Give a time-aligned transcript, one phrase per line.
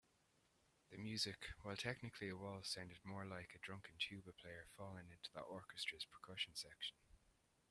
[0.89, 5.31] The music, while technically a waltz, sounded more like a drunken tuba player falling into
[5.31, 6.97] the orchestra's percussion section.